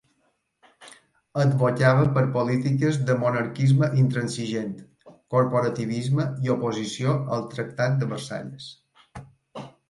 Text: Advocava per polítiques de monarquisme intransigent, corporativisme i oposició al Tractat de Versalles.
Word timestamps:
Advocava 1.41 2.05
per 2.15 2.23
polítiques 2.37 2.97
de 3.09 3.17
monarquisme 3.23 3.89
intransigent, 4.05 4.71
corporativisme 5.35 6.27
i 6.47 6.53
oposició 6.55 7.15
al 7.37 7.47
Tractat 7.53 8.01
de 8.01 8.11
Versalles. 8.17 8.73